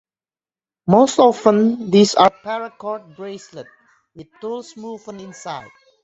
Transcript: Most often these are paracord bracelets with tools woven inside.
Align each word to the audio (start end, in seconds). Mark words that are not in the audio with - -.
Most 0.87 1.19
often 1.19 1.91
these 1.91 2.15
are 2.15 2.31
paracord 2.31 3.15
bracelets 3.15 3.69
with 4.15 4.29
tools 4.41 4.73
woven 4.75 5.19
inside. 5.19 5.69